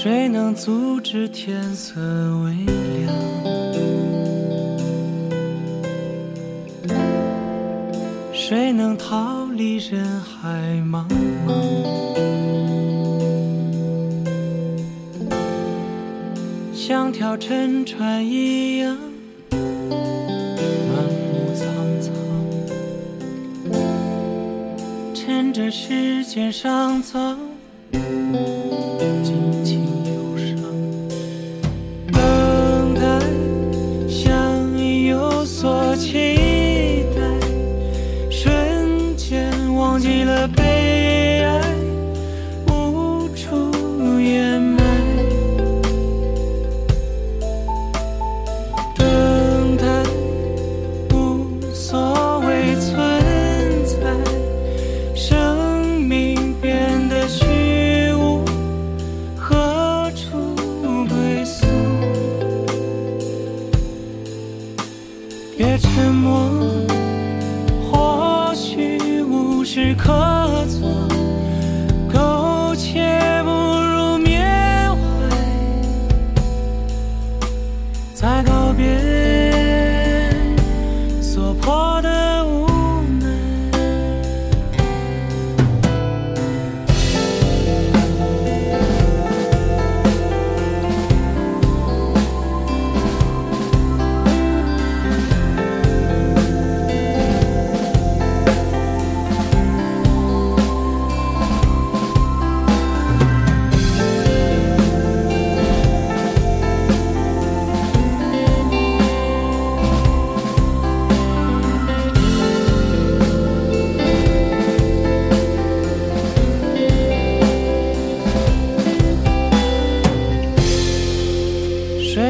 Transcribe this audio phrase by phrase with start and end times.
[0.00, 2.00] 谁能阻止天色
[2.44, 2.52] 微
[2.94, 3.12] 亮？
[8.32, 11.04] 谁能逃离人海茫
[11.44, 11.52] 茫？
[16.72, 18.96] 像条沉船一样，
[19.50, 19.60] 满
[21.34, 21.66] 目苍
[22.00, 22.14] 苍，
[25.12, 27.36] 趁着时间尚早。
[65.58, 66.86] 别沉默，
[67.90, 70.12] 或许无事可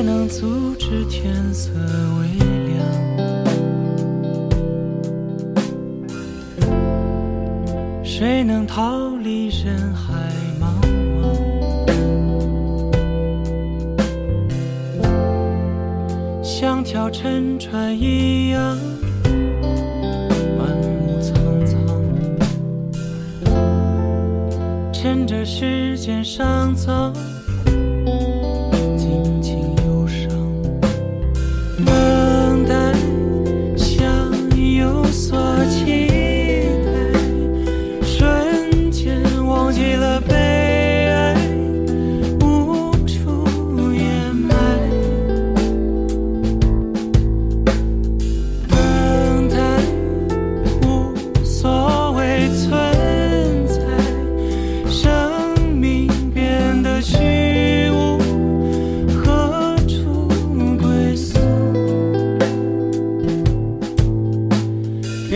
[0.00, 1.70] 谁能阻止天色
[2.20, 2.26] 微
[2.70, 2.82] 亮？
[8.02, 10.14] 谁能逃离人海
[10.58, 10.64] 茫
[11.20, 11.26] 茫？
[16.42, 18.78] 像条沉船一样，
[20.56, 21.36] 满目苍
[21.66, 21.78] 苍，
[24.94, 27.12] 趁着时间尚早。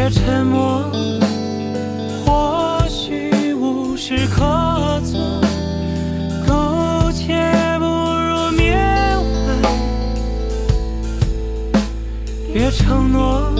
[0.00, 0.90] 别沉默，
[2.24, 5.20] 或许无事可做，
[6.46, 7.36] 苟且
[7.78, 8.78] 不如缅
[9.18, 9.24] 怀。
[12.50, 13.52] 别承诺，